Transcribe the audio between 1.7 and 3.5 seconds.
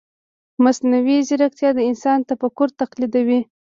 د انسان تفکر تقلیدوي.